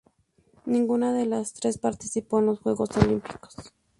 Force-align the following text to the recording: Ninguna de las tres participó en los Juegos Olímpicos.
Ninguna 0.65 1.13
de 1.13 1.27
las 1.27 1.53
tres 1.53 1.77
participó 1.77 2.39
en 2.39 2.47
los 2.47 2.57
Juegos 2.59 2.89
Olímpicos. 2.97 3.53